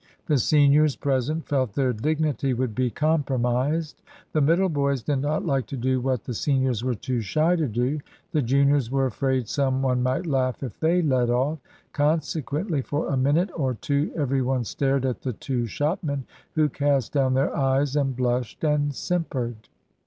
[0.25, 4.01] The seniors present felt their dignity would be compromised.
[4.33, 7.67] The middle boys did not like to do what the seniors were too shy to
[7.67, 7.99] do.
[8.31, 11.59] The juniors were afraid some one might laugh if they led off.
[11.93, 16.25] Consequently for a minute or two every one stared at the two shopmen,
[16.55, 19.69] who cast down their eyes, and blushed and simpered.